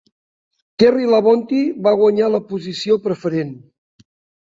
Terry 0.83 1.05
Labonte 1.11 1.61
va 1.89 1.95
guanyar 2.01 2.33
la 2.39 2.43
posició 2.51 3.01
preferent. 3.09 3.57